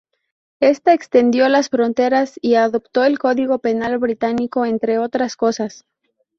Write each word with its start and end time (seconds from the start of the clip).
Esta 0.61 0.93
extendió 0.95 1.47
las 1.47 1.69
fronteras 1.69 2.39
y 2.41 2.55
adoptó 2.55 3.03
el 3.03 3.19
código 3.19 3.59
penal 3.59 3.99
británico 3.99 4.65
entre 4.65 4.97
otras 4.97 5.35
cosas. 5.35 5.85